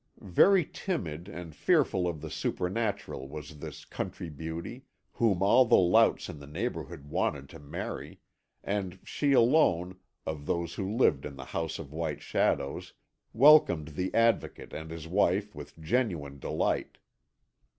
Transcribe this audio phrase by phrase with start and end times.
[0.33, 6.27] Very timid and fearful of the supernatural was this country beauty, whom all the louts
[6.27, 8.19] in the neighbourhood wanted to marry,
[8.63, 12.93] and she alone, of those who lived in the House of White Shadows,
[13.31, 16.97] welcomed the Advocate and his wife with genuine delight.